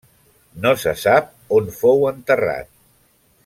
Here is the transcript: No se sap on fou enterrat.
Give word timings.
No 0.63 0.71
se 0.83 0.93
sap 1.01 1.29
on 1.59 1.69
fou 1.83 2.09
enterrat. 2.13 2.73